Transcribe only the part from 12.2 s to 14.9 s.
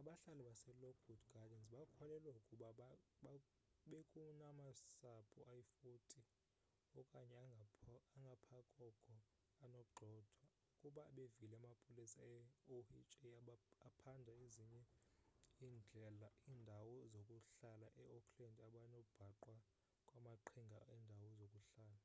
e-oha aphanda ezinye